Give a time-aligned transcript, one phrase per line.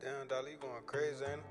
[0.00, 1.42] Damn, Dolly, you going crazy, ain't?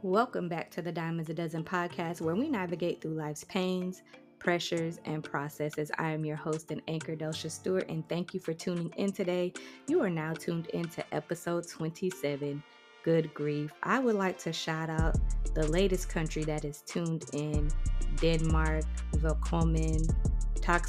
[0.00, 4.02] Welcome back to the Diamonds a Dozen podcast, where we navigate through life's pains,
[4.38, 5.90] pressures, and processes.
[5.98, 9.52] I am your host and anchor, Delsha Stewart, and thank you for tuning in today.
[9.86, 12.62] You are now tuned into episode 27
[13.02, 13.70] Good Grief.
[13.82, 15.18] I would like to shout out
[15.54, 17.70] the latest country that is tuned in
[18.16, 18.84] Denmark,
[19.16, 20.08] Velkommen,
[20.62, 20.86] Tak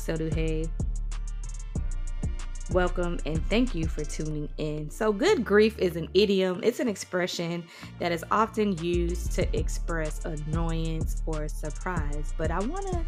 [2.71, 4.89] Welcome and thank you for tuning in.
[4.89, 7.63] So, good grief is an idiom, it's an expression
[7.99, 12.33] that is often used to express annoyance or surprise.
[12.39, 13.05] But I want to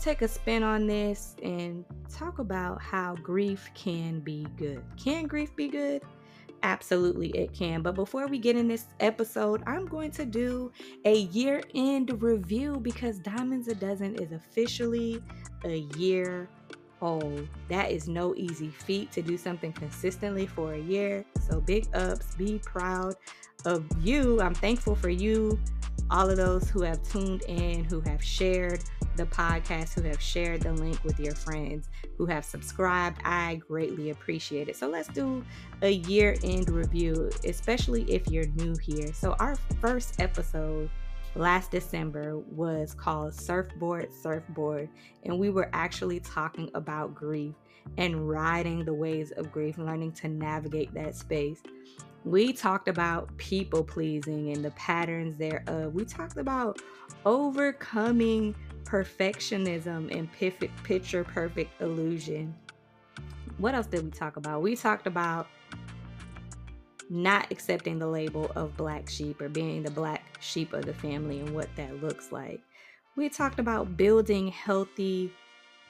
[0.00, 4.82] take a spin on this and talk about how grief can be good.
[4.96, 6.02] Can grief be good?
[6.64, 7.82] Absolutely, it can.
[7.82, 10.72] But before we get in this episode, I'm going to do
[11.04, 15.22] a year end review because Diamonds a Dozen is officially
[15.64, 16.48] a year
[17.00, 17.48] old.
[17.68, 21.24] That is no easy feat to do something consistently for a year.
[21.40, 23.14] So, big ups, be proud
[23.64, 24.40] of you.
[24.40, 25.58] I'm thankful for you,
[26.10, 28.82] all of those who have tuned in, who have shared
[29.16, 33.20] the podcast, who have shared the link with your friends, who have subscribed.
[33.24, 34.76] I greatly appreciate it.
[34.76, 35.44] So, let's do
[35.82, 39.12] a year end review, especially if you're new here.
[39.12, 40.90] So, our first episode
[41.36, 44.88] last December was called Surfboard Surfboard,
[45.24, 47.54] and we were actually talking about grief
[47.98, 51.62] and riding the waves of grief, learning to navigate that space.
[52.24, 55.94] We talked about people pleasing and the patterns thereof.
[55.94, 56.80] We talked about
[57.24, 62.54] overcoming perfectionism and picture perfect illusion.
[63.58, 64.62] What else did we talk about?
[64.62, 65.46] We talked about
[67.08, 70.15] not accepting the label of black sheep or being the black
[70.46, 72.60] sheep of the family and what that looks like.
[73.16, 75.32] We talked about building healthy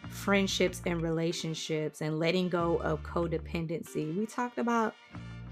[0.09, 4.17] friendships and relationships and letting go of codependency.
[4.17, 4.95] We talked about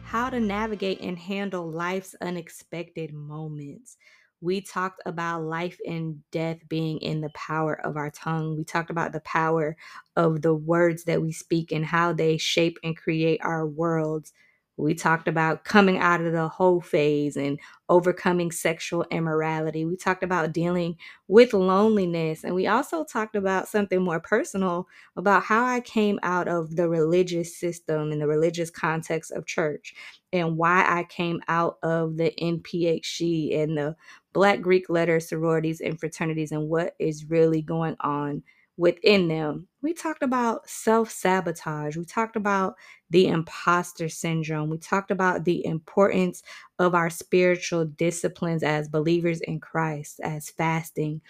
[0.05, 3.97] how to navigate and handle life's unexpected moments.
[4.41, 8.57] We talked about life and death being in the power of our tongue.
[8.57, 9.77] We talked about the power
[10.17, 14.33] of the words that we speak and how they shape and create our worlds.
[14.77, 19.85] We talked about coming out of the whole phase and overcoming sexual immorality.
[19.85, 20.97] We talked about dealing
[21.29, 22.43] with loneliness.
[22.43, 26.89] And we also talked about something more personal about how I came out of the
[26.89, 29.95] religious system and the religious context of church
[30.33, 33.95] and why I came out of the NPHC and the
[34.33, 38.43] Black Greek letter sororities and fraternities and what is really going on
[38.77, 39.69] within them.
[39.85, 41.95] We talked about self sabotage.
[41.99, 42.75] We talked about
[43.11, 44.71] the imposter syndrome.
[44.71, 46.43] We talked about the importance
[46.79, 51.21] of our spiritual disciplines as believers in Christ, as fasting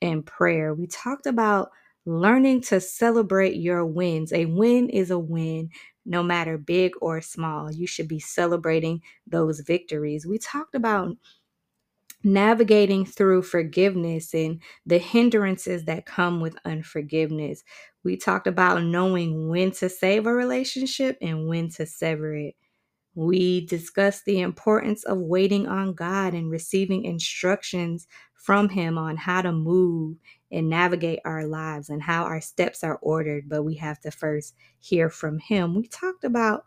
[0.00, 0.74] and prayer.
[0.74, 1.72] We talked about
[2.06, 4.32] learning to celebrate your wins.
[4.32, 5.70] A win is a win,
[6.06, 7.72] no matter big or small.
[7.72, 10.24] You should be celebrating those victories.
[10.24, 11.16] We talked about
[12.24, 17.62] navigating through forgiveness and the hindrances that come with unforgiveness.
[18.02, 22.54] We talked about knowing when to save a relationship and when to sever it.
[23.14, 29.42] We discussed the importance of waiting on God and receiving instructions from Him on how
[29.42, 30.16] to move
[30.50, 34.54] and navigate our lives and how our steps are ordered, but we have to first
[34.80, 35.74] hear from Him.
[35.74, 36.64] We talked about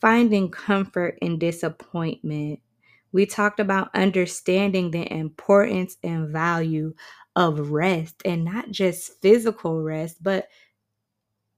[0.00, 2.60] finding comfort in disappointment
[3.12, 6.94] we talked about understanding the importance and value
[7.36, 10.48] of rest and not just physical rest, but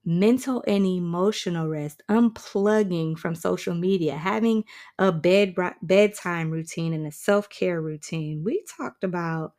[0.05, 4.63] mental and emotional rest, unplugging from social media, having
[4.99, 8.43] a bed bedtime routine and a self-care routine.
[8.43, 9.53] We talked about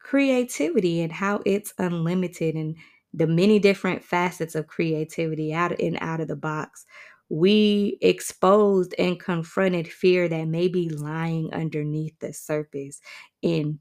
[0.00, 2.76] creativity and how it's unlimited and
[3.14, 6.84] the many different facets of creativity out and out of the box
[7.28, 13.00] we exposed and confronted fear that may be lying underneath the surface
[13.42, 13.80] in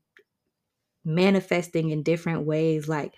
[1.04, 3.14] manifesting in different ways like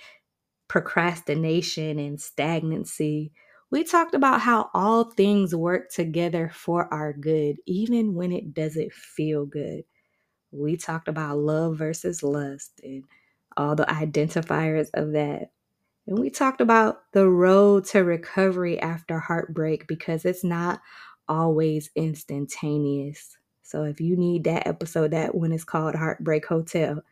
[0.68, 3.32] procrastination and stagnancy.
[3.72, 8.94] We talked about how all things work together for our good, even when it doesn't
[8.94, 9.84] feel good.
[10.52, 13.06] We talked about love versus lust and
[13.58, 15.52] all the identifiers of that.
[16.08, 20.82] And we talked about the road to recovery after heartbreak because it's not
[21.28, 23.38] always instantaneous.
[23.62, 27.04] So if you need that episode, that one is called Heartbreak Hotel.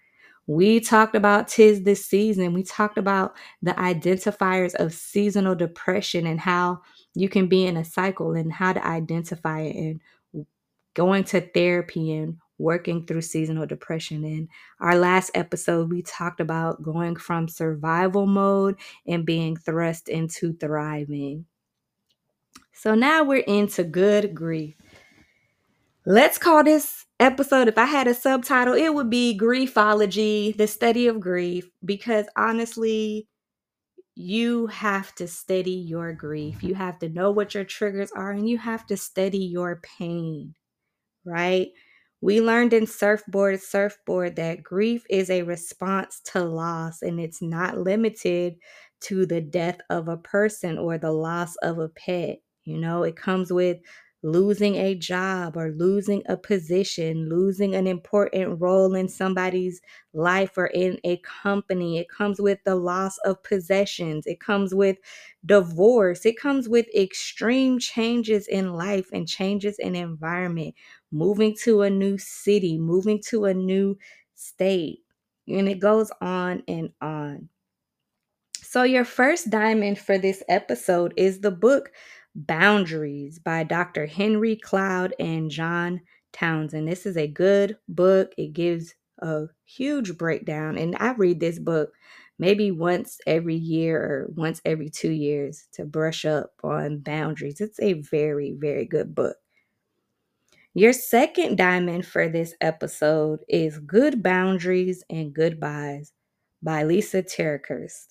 [0.47, 2.53] We talked about tis this season.
[2.53, 6.81] We talked about the identifiers of seasonal depression and how
[7.15, 10.45] you can be in a cycle and how to identify it and
[10.93, 14.23] going to therapy and working through seasonal depression.
[14.23, 14.49] In
[14.79, 21.45] our last episode, we talked about going from survival mode and being thrust into thriving.
[22.73, 24.75] So now we're into good grief.
[26.05, 31.07] Let's call this episode, if I had a subtitle, it would be Griefology, the study
[31.07, 33.27] of grief, because honestly,
[34.15, 36.63] you have to study your grief.
[36.63, 40.55] You have to know what your triggers are and you have to study your pain,
[41.25, 41.69] right?
[42.21, 47.77] We learned in Surfboard Surfboard that grief is a response to loss and it's not
[47.77, 48.55] limited
[49.01, 52.39] to the death of a person or the loss of a pet.
[52.63, 53.77] You know, it comes with
[54.23, 59.79] losing a job or losing a position, losing an important role in somebody's
[60.13, 61.99] life or in a company.
[61.99, 64.25] It comes with the loss of possessions.
[64.25, 64.97] It comes with
[65.45, 66.25] divorce.
[66.25, 70.75] It comes with extreme changes in life and changes in environment,
[71.15, 73.97] moving to a new city, moving to a new
[74.35, 74.99] state.
[75.47, 77.49] And it goes on and on.
[78.61, 81.91] So, your first diamond for this episode is the book
[82.35, 84.05] Boundaries by Dr.
[84.05, 86.01] Henry Cloud and John
[86.33, 86.87] Townsend.
[86.87, 88.33] This is a good book.
[88.37, 91.93] It gives a huge breakdown, and I read this book
[92.37, 97.61] maybe once every year or once every two years to brush up on boundaries.
[97.61, 99.37] It's a very, very good book.
[100.77, 106.11] Your second diamond for this episode is Good Boundaries and Goodbyes
[106.61, 108.07] by Lisa TerKeurst.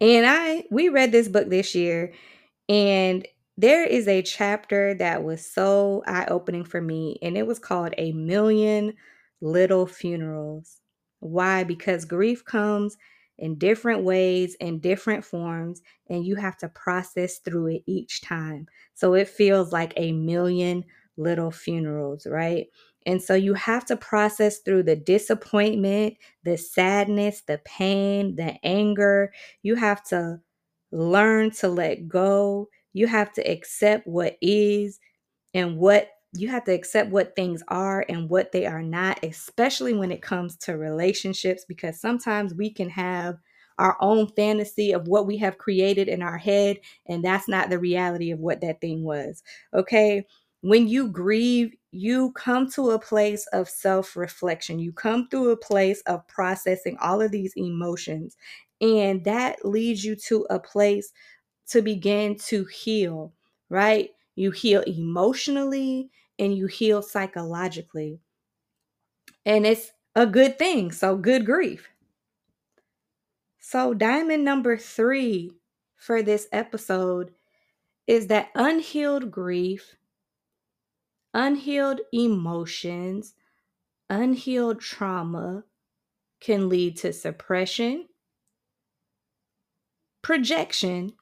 [0.00, 2.12] And I we read this book this year
[2.68, 3.26] and
[3.56, 8.12] there is a chapter that was so eye-opening for me and it was called A
[8.12, 8.94] Million
[9.40, 10.76] Little Funerals.
[11.18, 11.64] Why?
[11.64, 12.96] Because grief comes
[13.38, 18.66] in different ways in different forms and you have to process through it each time.
[18.94, 20.84] So it feels like a million
[21.20, 22.66] little funerals, right?
[23.06, 29.32] And so you have to process through the disappointment, the sadness, the pain, the anger.
[29.62, 30.40] You have to
[30.92, 32.68] learn to let go.
[32.92, 34.98] You have to accept what is
[35.54, 39.94] and what you have to accept what things are and what they are not, especially
[39.94, 43.36] when it comes to relationships, because sometimes we can have
[43.78, 47.78] our own fantasy of what we have created in our head, and that's not the
[47.78, 49.42] reality of what that thing was.
[49.74, 50.24] Okay.
[50.62, 54.78] When you grieve, you come to a place of self reflection.
[54.78, 58.36] You come through a place of processing all of these emotions.
[58.80, 61.12] And that leads you to a place
[61.68, 63.32] to begin to heal,
[63.68, 64.10] right?
[64.34, 68.18] You heal emotionally and you heal psychologically.
[69.44, 70.92] And it's a good thing.
[70.92, 71.88] So, good grief.
[73.58, 75.52] So, diamond number three
[75.96, 77.32] for this episode
[78.06, 79.96] is that unhealed grief
[81.34, 83.34] unhealed emotions,
[84.08, 85.64] unhealed trauma
[86.40, 88.08] can lead to suppression,
[90.22, 91.12] projection,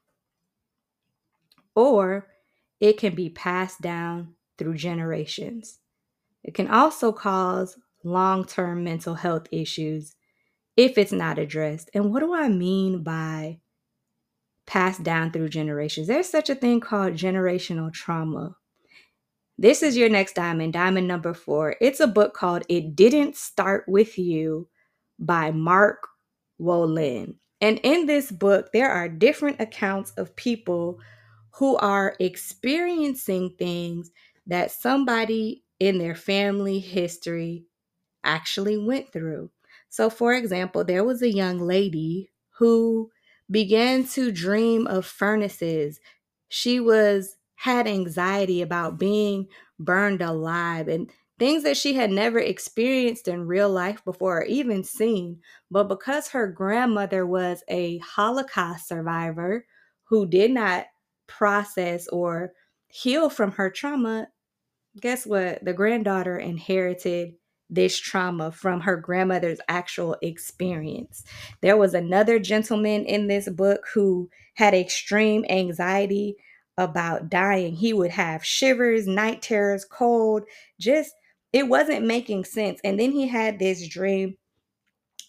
[1.74, 2.28] or
[2.80, 5.80] it can be passed down through generations.
[6.42, 10.14] It can also cause long term mental health issues
[10.76, 11.90] if it's not addressed.
[11.94, 13.60] And what do I mean by
[14.66, 16.06] passed down through generations?
[16.06, 18.56] There's such a thing called generational trauma.
[19.60, 21.74] This is your next diamond, diamond number four.
[21.80, 24.68] It's a book called It Didn't Start With You
[25.18, 26.06] by Mark
[26.60, 27.34] Wolynn.
[27.60, 31.00] And in this book, there are different accounts of people
[31.50, 34.12] who are experiencing things
[34.46, 37.64] that somebody in their family history
[38.22, 39.50] actually went through.
[39.88, 43.10] So, for example, there was a young lady who
[43.50, 45.98] began to dream of furnaces.
[46.48, 49.48] She was had anxiety about being
[49.80, 51.10] burned alive and
[51.40, 55.40] things that she had never experienced in real life before or even seen.
[55.68, 59.66] But because her grandmother was a Holocaust survivor
[60.04, 60.86] who did not
[61.26, 62.52] process or
[62.86, 64.28] heal from her trauma,
[65.00, 65.64] guess what?
[65.64, 67.34] The granddaughter inherited
[67.68, 71.24] this trauma from her grandmother's actual experience.
[71.60, 76.36] There was another gentleman in this book who had extreme anxiety
[76.78, 77.74] about dying.
[77.74, 80.44] He would have shivers, night terrors, cold,
[80.80, 81.12] just
[81.52, 82.80] it wasn't making sense.
[82.84, 84.36] And then he had this dream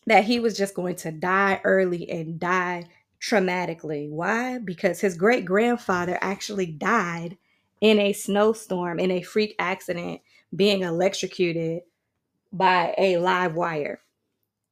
[0.06, 2.86] that he was just going to die early and die
[3.22, 4.10] traumatically.
[4.10, 4.60] Why?
[4.60, 7.38] Because his great grandfather actually died
[7.82, 10.22] in a snowstorm, in a freak accident,
[10.56, 11.82] being electrocuted
[12.52, 14.02] by a live wire.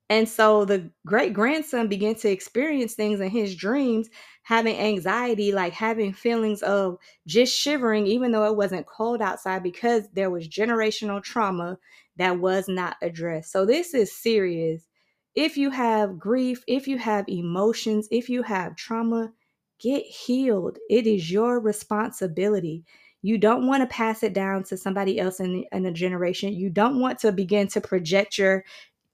[0.09, 4.09] And so the great grandson began to experience things in his dreams,
[4.47, 10.07] having anxiety, like having feelings of just shivering, even though it wasn't cold outside, because
[10.13, 11.77] there was generational trauma
[12.15, 13.51] that was not addressed.
[13.51, 14.87] So this is serious.
[15.35, 19.33] If you have grief, if you have emotions, if you have trauma,
[19.81, 20.77] get healed.
[20.89, 22.85] It is your responsibility.
[23.21, 26.53] You don't want to pass it down to somebody else in, in a generation.
[26.53, 28.63] You don't want to begin to project your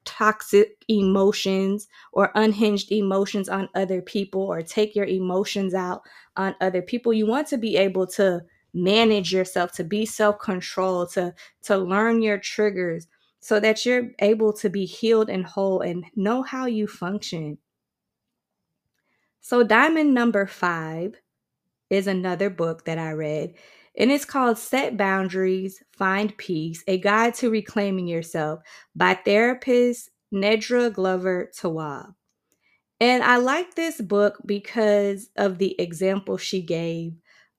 [0.05, 6.01] toxic emotions or unhinged emotions on other people or take your emotions out
[6.35, 7.13] on other people.
[7.13, 8.41] You want to be able to
[8.73, 11.33] manage yourself, to be self-controlled, to
[11.63, 13.07] to learn your triggers
[13.39, 17.57] so that you're able to be healed and whole and know how you function.
[19.41, 21.15] So diamond number 5
[21.89, 23.53] is another book that I read
[23.95, 28.61] and it's called Set Boundaries, Find Peace A Guide to Reclaiming Yourself
[28.95, 32.15] by therapist Nedra Glover Tawwab.
[32.99, 37.13] And I like this book because of the example she gave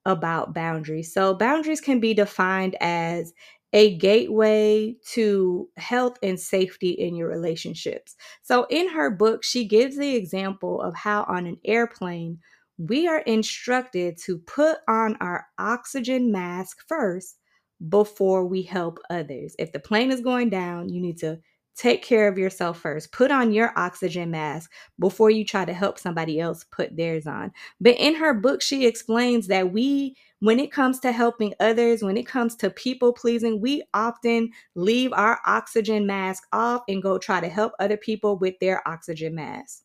[0.05, 1.13] about boundaries.
[1.13, 3.33] So, boundaries can be defined as
[3.73, 8.15] a gateway to health and safety in your relationships.
[8.41, 12.39] So, in her book, she gives the example of how on an airplane,
[12.77, 17.37] we are instructed to put on our oxygen mask first
[17.89, 19.55] before we help others.
[19.59, 21.39] If the plane is going down, you need to
[21.75, 23.11] take care of yourself first.
[23.11, 27.51] Put on your oxygen mask before you try to help somebody else put theirs on.
[27.81, 32.17] But in her book, she explains that we, when it comes to helping others, when
[32.17, 37.41] it comes to people pleasing, we often leave our oxygen mask off and go try
[37.41, 39.84] to help other people with their oxygen mask.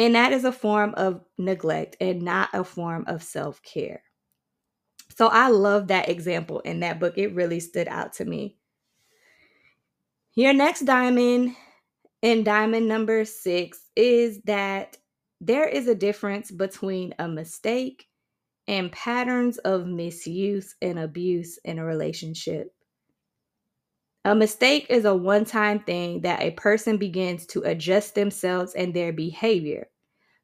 [0.00, 4.02] And that is a form of neglect and not a form of self care.
[5.14, 7.18] So I love that example in that book.
[7.18, 8.56] It really stood out to me.
[10.34, 11.54] Your next diamond
[12.22, 14.96] in diamond number six is that
[15.38, 18.06] there is a difference between a mistake
[18.66, 22.72] and patterns of misuse and abuse in a relationship.
[24.24, 28.92] A mistake is a one time thing that a person begins to adjust themselves and
[28.92, 29.88] their behavior.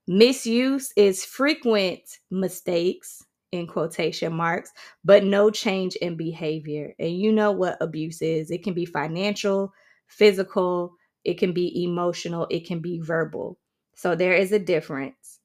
[0.06, 4.73] Misuse is frequent mistakes, in quotation marks,
[5.04, 6.95] but no change in behavior.
[6.99, 9.73] And you know what abuse is it can be financial,
[10.06, 13.59] physical, it can be emotional, it can be verbal.
[13.95, 15.40] So there is a difference.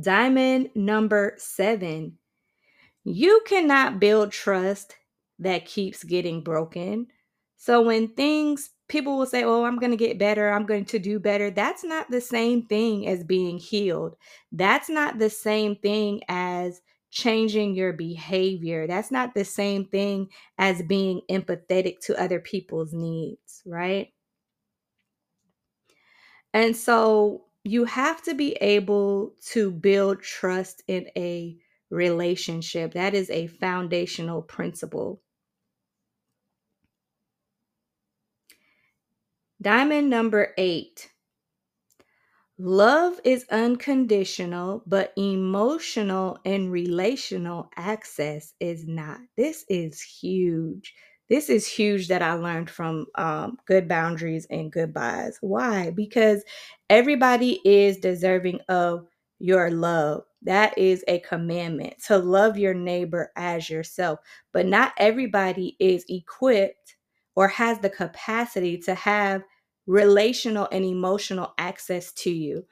[0.00, 2.18] Diamond number seven
[3.06, 4.96] you cannot build trust
[5.38, 7.08] that keeps getting broken.
[7.56, 10.50] So when things people will say, Oh, I'm going to get better.
[10.50, 11.50] I'm going to do better.
[11.50, 14.16] That's not the same thing as being healed.
[14.52, 18.86] That's not the same thing as changing your behavior.
[18.86, 24.12] That's not the same thing as being empathetic to other people's needs, right?
[26.52, 31.56] And so you have to be able to build trust in a
[31.90, 32.92] relationship.
[32.94, 35.22] That is a foundational principle.
[39.64, 41.10] Diamond number eight.
[42.58, 49.20] Love is unconditional, but emotional and relational access is not.
[49.38, 50.94] This is huge.
[51.30, 55.38] This is huge that I learned from um, Good Boundaries and Goodbyes.
[55.40, 55.92] Why?
[55.92, 56.44] Because
[56.90, 59.06] everybody is deserving of
[59.38, 60.24] your love.
[60.42, 64.18] That is a commandment to love your neighbor as yourself.
[64.52, 66.96] But not everybody is equipped
[67.34, 69.42] or has the capacity to have
[69.86, 72.64] relational and emotional access to you.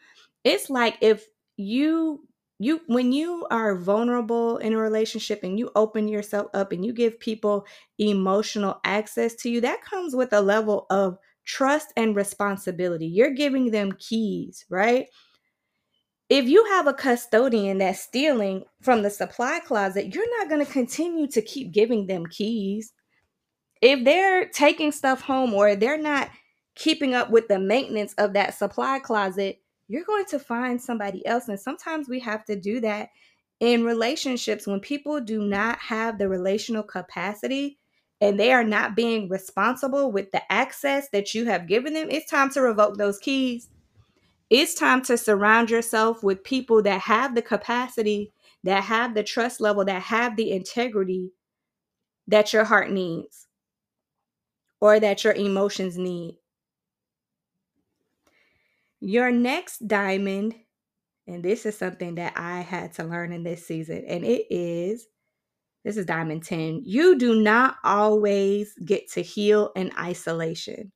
[0.44, 1.26] It's like if
[1.56, 2.26] you
[2.58, 6.92] you when you are vulnerable in a relationship and you open yourself up and you
[6.92, 7.66] give people
[7.98, 13.06] emotional access to you, that comes with a level of trust and responsibility.
[13.06, 15.06] You're giving them keys, right?
[16.28, 20.72] If you have a custodian that's stealing from the supply closet, you're not going to
[20.72, 22.92] continue to keep giving them keys.
[23.82, 26.30] If they're taking stuff home or they're not
[26.74, 31.48] keeping up with the maintenance of that supply closet, you're going to find somebody else.
[31.48, 33.10] And sometimes we have to do that
[33.60, 37.78] in relationships when people do not have the relational capacity
[38.20, 42.08] and they are not being responsible with the access that you have given them.
[42.10, 43.68] It's time to revoke those keys.
[44.48, 48.32] It's time to surround yourself with people that have the capacity,
[48.64, 51.32] that have the trust level, that have the integrity
[52.28, 53.48] that your heart needs
[54.80, 56.38] or that your emotions need.
[59.04, 60.54] Your next diamond,
[61.26, 65.08] and this is something that I had to learn in this season, and it is
[65.84, 66.82] this is diamond 10.
[66.84, 70.92] You do not always get to heal in isolation.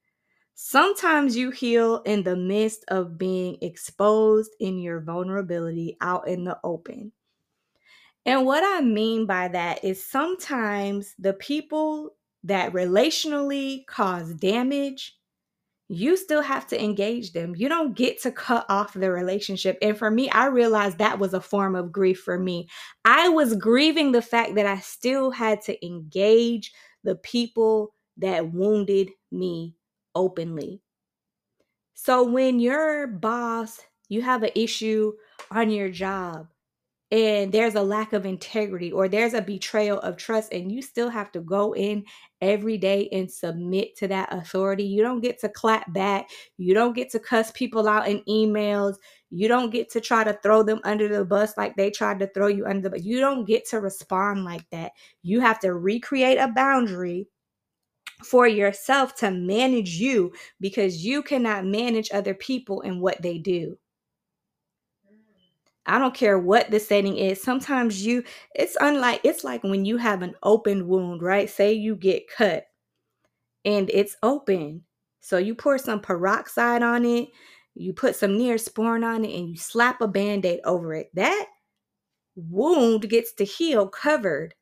[0.54, 6.58] Sometimes you heal in the midst of being exposed in your vulnerability out in the
[6.62, 7.10] open.
[8.24, 15.16] And what I mean by that is sometimes the people that relationally cause damage
[15.88, 17.54] you still have to engage them.
[17.56, 19.78] You don't get to cut off the relationship.
[19.80, 22.68] And for me, I realized that was a form of grief for me.
[23.04, 26.72] I was grieving the fact that I still had to engage
[27.04, 29.76] the people that wounded me
[30.14, 30.80] openly.
[31.94, 35.12] So when your boss, you have an issue
[35.50, 36.48] on your job,
[37.12, 41.08] and there's a lack of integrity or there's a betrayal of trust and you still
[41.08, 42.04] have to go in
[42.40, 44.82] every day and submit to that authority.
[44.82, 46.28] You don't get to clap back.
[46.58, 48.96] You don't get to cuss people out in emails.
[49.30, 52.26] You don't get to try to throw them under the bus like they tried to
[52.28, 54.92] throw you under the bus you don't get to respond like that.
[55.22, 57.28] You have to recreate a boundary
[58.24, 63.78] for yourself to manage you because you cannot manage other people and what they do
[65.86, 67.42] I don't care what the setting is.
[67.42, 68.24] Sometimes you,
[68.54, 71.48] it's unlike, it's like when you have an open wound, right?
[71.48, 72.66] Say you get cut
[73.64, 74.82] and it's open.
[75.20, 77.28] So you pour some peroxide on it,
[77.74, 81.10] you put some neosporin on it, and you slap a band aid over it.
[81.14, 81.46] That
[82.36, 84.54] wound gets to heal covered.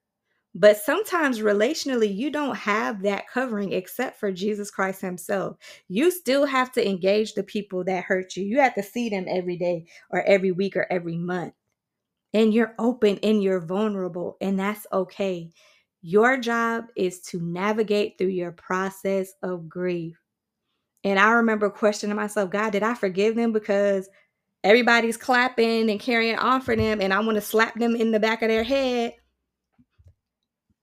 [0.54, 5.56] But sometimes relationally, you don't have that covering except for Jesus Christ Himself.
[5.88, 8.44] You still have to engage the people that hurt you.
[8.44, 11.54] You have to see them every day or every week or every month.
[12.32, 15.50] And you're open and you're vulnerable, and that's okay.
[16.02, 20.16] Your job is to navigate through your process of grief.
[21.02, 24.08] And I remember questioning myself, God, did I forgive them because
[24.62, 28.20] everybody's clapping and carrying on for them, and I want to slap them in the
[28.20, 29.14] back of their head?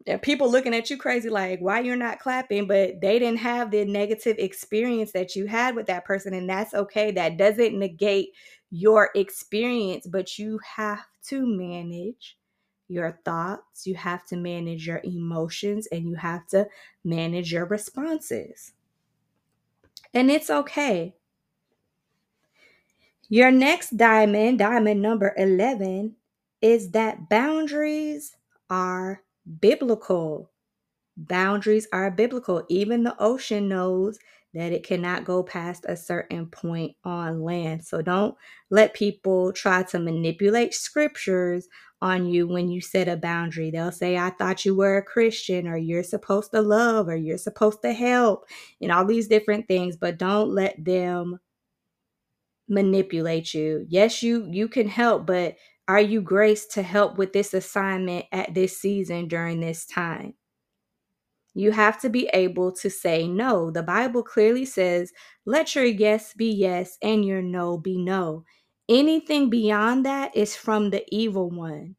[0.08, 2.68] And people looking at you crazy like why you're not clapping?
[2.68, 6.74] But they didn't have the negative experience that you had with that person and that's
[6.74, 7.12] okay.
[7.12, 8.30] That doesn't negate
[8.72, 12.38] your experience but you have to manage
[12.88, 16.68] your thoughts you have to manage your emotions and you have to
[17.04, 18.74] manage your responses.
[20.14, 21.16] And it's okay.
[23.30, 26.16] Your next diamond diamond number 11
[26.62, 28.36] is that boundaries
[28.70, 29.24] are
[29.60, 30.52] biblical.
[31.18, 32.64] Boundaries are biblical.
[32.70, 34.18] Even the ocean knows
[34.54, 37.86] that it cannot go past a certain point on land.
[37.86, 38.36] So don't
[38.70, 41.68] let people try to manipulate scriptures
[42.02, 43.72] on you when you set a boundary.
[43.72, 47.38] They'll say, I thought you were a Christian, or you're supposed to love, or you're
[47.38, 48.46] supposed to help,
[48.82, 51.40] and all these different things, but don't let them
[52.68, 53.86] manipulate you.
[53.90, 55.56] Yes, you you can help, but
[55.92, 60.34] are you graced to help with this assignment at this season during this time?
[61.54, 63.72] You have to be able to say no.
[63.72, 65.12] The Bible clearly says,
[65.46, 68.46] let your yes be yes and your no be no.
[68.88, 71.96] Anything beyond that is from the evil one.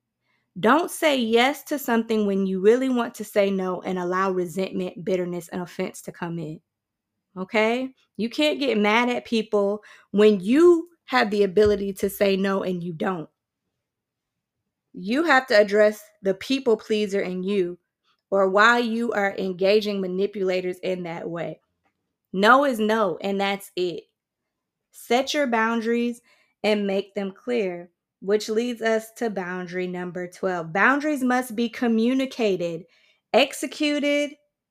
[0.58, 5.04] Don't say yes to something when you really want to say no and allow resentment,
[5.04, 6.60] bitterness, and offense to come in.
[7.36, 7.94] Okay?
[8.16, 12.82] You can't get mad at people when you have the ability to say no and
[12.82, 13.28] you don't
[14.92, 17.78] you have to address the people pleaser in you
[18.30, 21.60] or why you are engaging manipulators in that way.
[22.32, 24.04] No is no, and that's it.
[24.90, 26.20] Set your boundaries
[26.62, 30.72] and make them clear, which leads us to boundary number 12.
[30.72, 32.84] Boundaries must be communicated,
[33.32, 34.30] executed,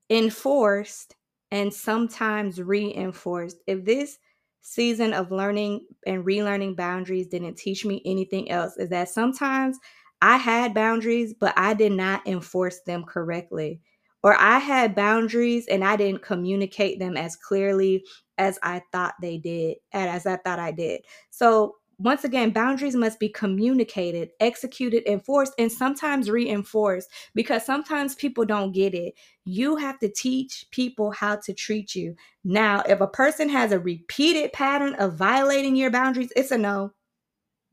[0.10, 1.16] enforced,
[1.52, 3.58] and sometimes reinforced.
[3.68, 4.18] If this
[4.62, 9.78] season of learning and relearning boundaries didn't teach me anything else, is that sometimes
[10.22, 13.82] I had boundaries, but I did not enforce them correctly.
[14.24, 18.06] Or I had boundaries and I didn't communicate them as clearly
[18.38, 21.02] as I thought they did, and as I thought I did.
[21.32, 28.44] So, once again, boundaries must be communicated, executed, enforced, and sometimes reinforced because sometimes people
[28.44, 29.14] don't get it.
[29.46, 32.16] You have to teach people how to treat you.
[32.44, 36.92] Now, if a person has a repeated pattern of violating your boundaries, it's a no.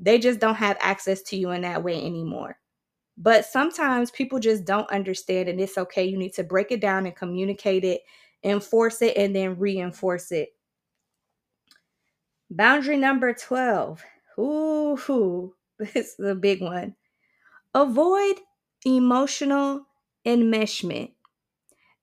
[0.01, 2.59] They just don't have access to you in that way anymore.
[3.17, 6.05] But sometimes people just don't understand, and it's okay.
[6.05, 8.03] You need to break it down and communicate it,
[8.45, 10.51] enforce it, and then reinforce it.
[12.51, 14.03] Boundary number 12.
[14.39, 16.95] Ooh, this is a big one.
[17.75, 18.37] Avoid
[18.87, 19.87] emotional
[20.27, 21.13] enmeshment.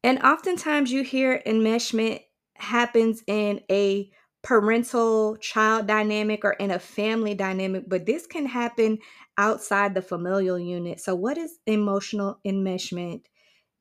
[0.04, 2.22] And oftentimes you hear enmeshment
[2.56, 4.12] happens in a
[4.46, 9.00] parental child dynamic or in a family dynamic, but this can happen
[9.38, 11.02] outside the familial unit.
[11.02, 13.26] So, what is emotional enmeshment?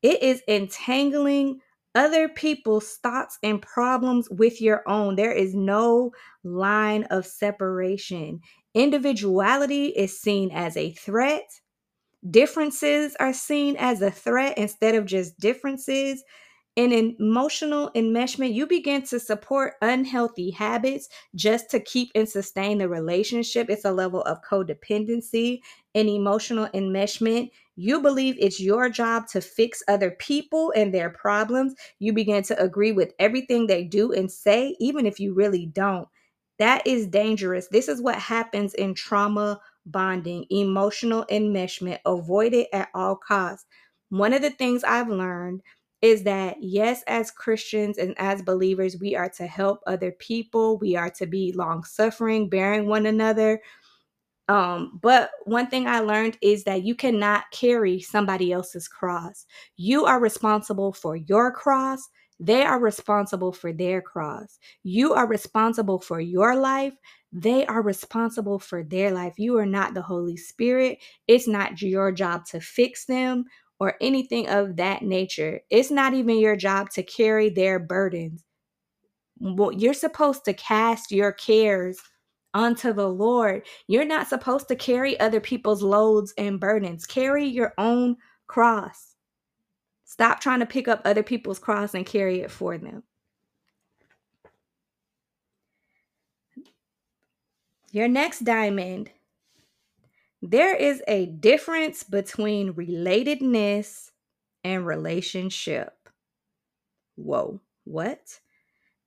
[0.01, 1.61] It is entangling
[1.95, 5.15] other people's thoughts and problems with your own.
[5.15, 6.11] There is no
[6.43, 8.41] line of separation.
[8.73, 11.49] Individuality is seen as a threat.
[12.29, 16.23] Differences are seen as a threat instead of just differences.
[16.75, 22.89] In emotional enmeshment, you begin to support unhealthy habits just to keep and sustain the
[22.89, 23.69] relationship.
[23.69, 25.61] It's a level of codependency
[25.93, 27.51] and emotional enmeshment.
[27.77, 31.75] You believe it's your job to fix other people and their problems.
[31.99, 36.09] You begin to agree with everything they do and say, even if you really don't.
[36.59, 37.67] That is dangerous.
[37.67, 41.99] This is what happens in trauma bonding, emotional enmeshment.
[42.05, 43.65] Avoid it at all costs.
[44.09, 45.61] One of the things I've learned
[46.05, 50.77] is that yes, as Christians and as believers, we are to help other people.
[50.77, 53.59] We are to be long suffering, bearing one another.
[54.47, 59.47] Um, but one thing I learned is that you cannot carry somebody else's cross.
[59.77, 62.07] You are responsible for your cross.
[62.39, 64.59] They are responsible for their cross.
[64.83, 66.93] You are responsible for your life.
[67.31, 69.33] They are responsible for their life.
[69.37, 70.99] You are not the Holy Spirit.
[71.27, 73.45] It's not your job to fix them
[73.79, 75.61] or anything of that nature.
[75.69, 78.43] It's not even your job to carry their burdens.
[79.39, 81.99] Well, you're supposed to cast your cares
[82.53, 83.65] unto the Lord.
[83.87, 87.05] You're not supposed to carry other people's loads and burdens.
[87.05, 88.15] Carry your own
[88.47, 89.15] cross.
[90.05, 93.03] Stop trying to pick up other people's cross and carry it for them.
[97.91, 99.09] Your next diamond.
[100.47, 104.11] There is a difference between relatedness
[104.63, 105.93] and relationship.
[107.15, 108.39] Whoa, what?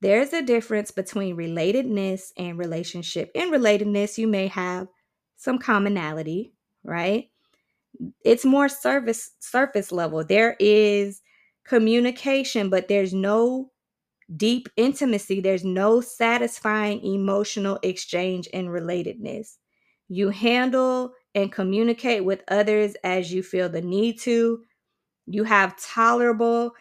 [0.01, 3.31] There's a difference between relatedness and relationship.
[3.37, 4.88] In relatedness, you may have
[5.37, 7.31] some commonality, right?
[8.24, 10.24] It's more service surface level.
[10.24, 11.22] There is
[11.64, 13.70] communication, but there's no
[14.37, 15.40] deep intimacy.
[15.40, 19.59] There's no satisfying emotional exchange in relatedness.
[20.09, 24.62] You handle and communicate with others as you feel the need to.
[25.27, 26.73] You have tolerable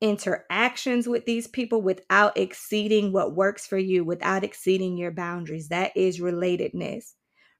[0.00, 5.68] interactions with these people without exceeding what works for you, without exceeding your boundaries.
[5.68, 7.14] That is relatedness.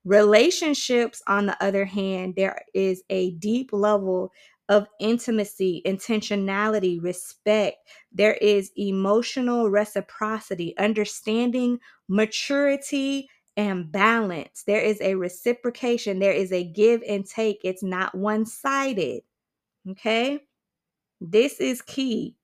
[0.05, 4.31] Relationships, on the other hand, there is a deep level
[4.69, 7.77] of intimacy, intentionality, respect.
[8.13, 14.65] There is emotional reciprocity, understanding, maturity, and balance.
[14.67, 17.61] There is a reciprocation, there is a give and take.
[17.65, 19.23] It's not one sided.
[19.91, 20.41] Okay.
[21.21, 22.37] This is key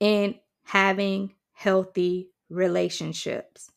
[0.00, 3.70] in having healthy relationships.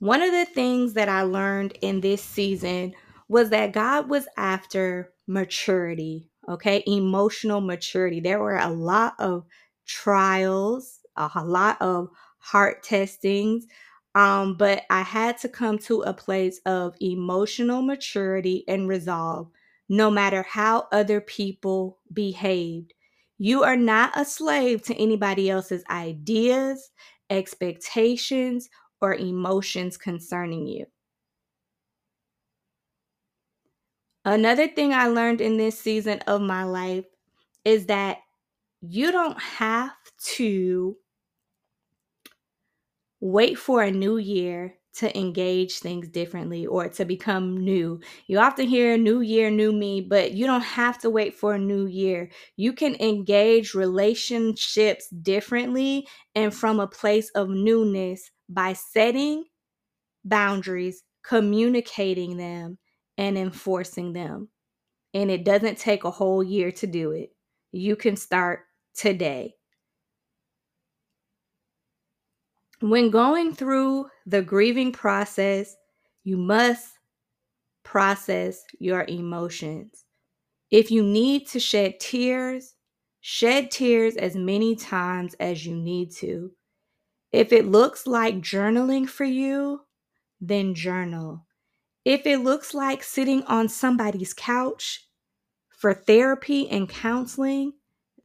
[0.00, 2.94] One of the things that I learned in this season
[3.28, 6.82] was that God was after maturity, okay?
[6.86, 8.20] Emotional maturity.
[8.20, 9.44] There were a lot of
[9.86, 13.66] trials, a lot of heart testings,
[14.14, 19.48] um, but I had to come to a place of emotional maturity and resolve
[19.88, 22.94] no matter how other people behaved.
[23.38, 26.90] You are not a slave to anybody else's ideas,
[27.30, 28.68] expectations,
[29.00, 30.86] or emotions concerning you.
[34.24, 37.06] Another thing I learned in this season of my life
[37.64, 38.18] is that
[38.80, 39.92] you don't have
[40.36, 40.96] to
[43.22, 48.00] wait for a new year to engage things differently or to become new.
[48.26, 51.60] You often hear new year, new me, but you don't have to wait for a
[51.60, 52.30] new year.
[52.56, 59.44] You can engage relationships differently and from a place of newness by setting
[60.24, 62.78] boundaries, communicating them,
[63.18, 64.48] and enforcing them.
[65.14, 67.30] And it doesn't take a whole year to do it.
[67.72, 68.60] You can start
[68.96, 69.54] today.
[72.82, 75.76] When going through the grieving process,
[76.24, 76.98] you must
[77.84, 80.04] process your emotions.
[80.68, 82.74] If you need to shed tears,
[83.20, 86.50] shed tears as many times as you need to.
[87.30, 89.82] If it looks like journaling for you,
[90.40, 91.46] then journal.
[92.04, 95.06] If it looks like sitting on somebody's couch
[95.68, 97.74] for therapy and counseling,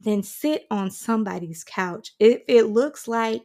[0.00, 2.14] then sit on somebody's couch.
[2.18, 3.42] If it looks like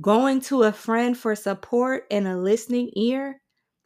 [0.00, 3.40] going to a friend for support and a listening ear,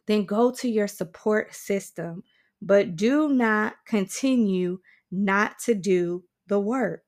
[0.07, 2.23] then go to your support system.
[2.61, 4.79] But do not continue
[5.11, 7.03] not to do the work.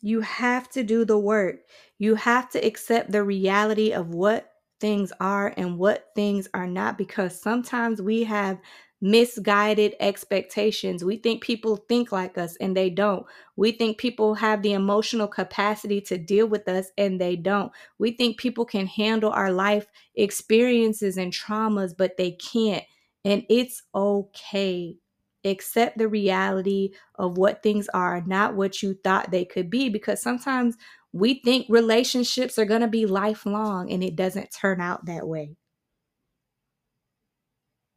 [0.00, 1.60] You have to do the work.
[1.98, 4.50] You have to accept the reality of what
[4.80, 8.58] things are and what things are not because sometimes we have
[9.02, 11.04] misguided expectations.
[11.04, 13.26] We think people think like us and they don't.
[13.56, 17.72] We think people have the emotional capacity to deal with us and they don't.
[17.98, 22.84] We think people can handle our life experiences and traumas, but they can't.
[23.24, 24.96] And it's okay.
[25.44, 29.88] accept the reality of what things are, not what you thought they could be.
[29.88, 30.76] Because sometimes
[31.12, 35.56] we think relationships are going to be lifelong and it doesn't turn out that way.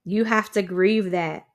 [0.05, 1.47] You have to grieve that.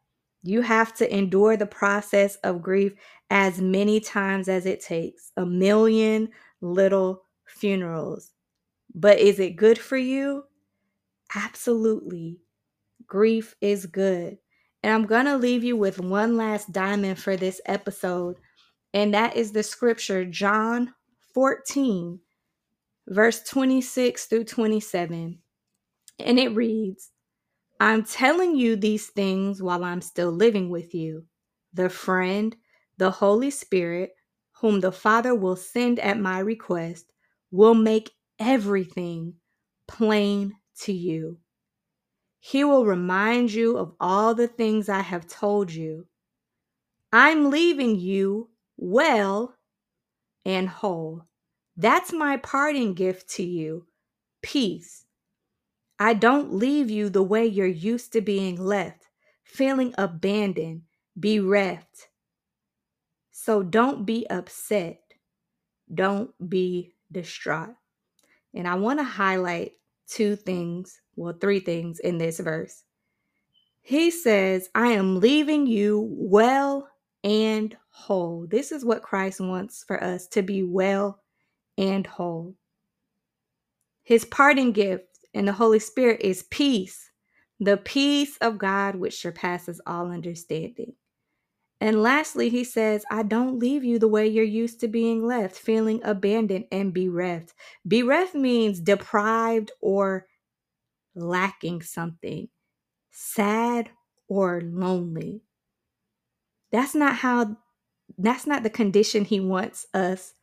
[0.43, 2.95] You have to endure the process of grief
[3.31, 8.33] as many times as it takes a million little funerals.
[8.95, 10.45] But is it good for you?
[11.35, 12.39] Absolutely.
[13.07, 14.39] Grief is good.
[14.83, 18.37] And I'm going to leave you with one last diamond for this episode,
[18.95, 20.95] and that is the scripture, John
[21.35, 22.19] 14,
[23.07, 25.39] verse 26 through 27.
[26.19, 27.11] And it reads,
[27.81, 31.25] I'm telling you these things while I'm still living with you.
[31.73, 32.55] The friend,
[32.99, 34.13] the Holy Spirit,
[34.61, 37.07] whom the Father will send at my request,
[37.51, 39.35] will make everything
[39.89, 41.39] plain to you.
[42.39, 46.07] He will remind you of all the things I have told you.
[47.13, 49.55] I'm leaving you well
[50.45, 51.23] and whole.
[51.77, 53.87] That's my parting gift to you
[54.43, 55.07] peace.
[56.01, 59.07] I don't leave you the way you're used to being left,
[59.45, 60.83] feeling abandoned,
[61.15, 62.09] bereft.
[63.31, 65.03] So don't be upset.
[65.93, 67.75] Don't be distraught.
[68.55, 69.73] And I want to highlight
[70.09, 72.83] two things, well, three things in this verse.
[73.83, 76.89] He says, I am leaving you well
[77.25, 78.47] and whole.
[78.49, 81.21] This is what Christ wants for us to be well
[81.77, 82.55] and whole.
[84.03, 87.11] His parting gift and the Holy Spirit is peace,
[87.59, 90.95] the peace of God which surpasses all understanding.
[91.81, 95.57] And lastly, he says, I don't leave you the way you're used to being left,
[95.57, 97.55] feeling abandoned and bereft.
[97.87, 100.27] Bereft means deprived or
[101.15, 102.49] lacking something,
[103.11, 103.89] sad
[104.29, 105.41] or lonely.
[106.71, 107.57] That's not how,
[108.19, 110.35] that's not the condition he wants us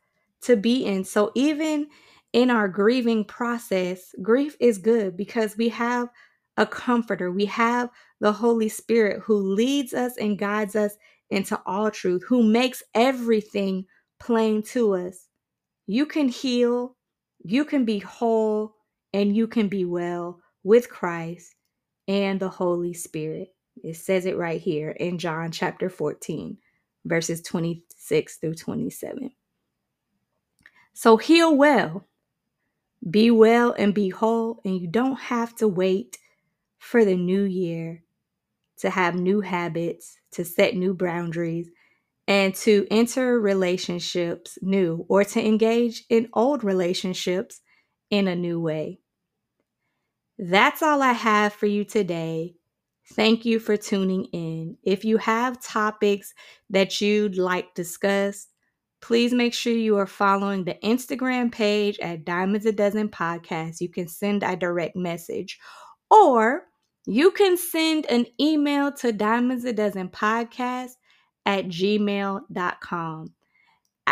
[0.42, 1.04] to be in.
[1.04, 1.86] So even
[2.32, 6.08] in our grieving process, grief is good because we have
[6.56, 7.30] a comforter.
[7.30, 10.96] We have the Holy Spirit who leads us and guides us
[11.30, 13.86] into all truth, who makes everything
[14.18, 15.28] plain to us.
[15.86, 16.96] You can heal,
[17.44, 18.74] you can be whole,
[19.12, 21.54] and you can be well with Christ
[22.08, 23.48] and the Holy Spirit.
[23.82, 26.58] It says it right here in John chapter 14,
[27.04, 29.30] verses 26 through 27.
[30.94, 32.04] So heal well
[33.08, 36.18] be well and be whole, and you don't have to wait
[36.78, 38.02] for the new year
[38.78, 41.70] to have new habits, to set new boundaries,
[42.28, 47.60] and to enter relationships new or to engage in old relationships
[48.10, 49.00] in a new way.
[50.38, 52.54] That's all I have for you today.
[53.12, 54.76] Thank you for tuning in.
[54.82, 56.34] If you have topics
[56.70, 58.48] that you'd like discussed,
[59.00, 63.80] Please make sure you are following the Instagram page at Diamonds a Dozen Podcast.
[63.80, 65.58] You can send a direct message
[66.10, 66.64] or
[67.06, 70.90] you can send an email to Diamonds a Dozen Podcast
[71.46, 73.32] at gmail.com.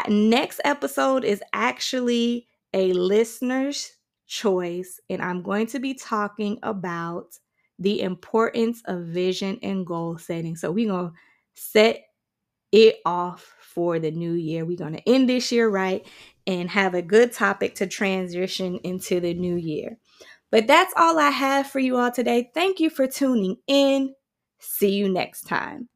[0.09, 3.92] Next episode is actually a listener's
[4.27, 7.38] choice, and I'm going to be talking about
[7.79, 10.57] the importance of vision and goal setting.
[10.57, 11.14] So, we're going to
[11.55, 12.05] set
[12.72, 14.64] it off for the new year.
[14.64, 16.04] We're going to end this year right
[16.46, 19.98] and have a good topic to transition into the new year.
[20.50, 22.50] But that's all I have for you all today.
[22.54, 24.14] Thank you for tuning in.
[24.58, 25.90] See you next time.